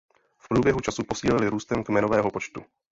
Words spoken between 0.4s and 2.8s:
průběhu času posílili růstem kmenového počtu.